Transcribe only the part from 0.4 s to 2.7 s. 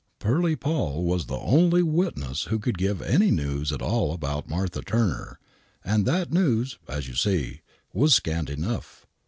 Poll" was the only witness who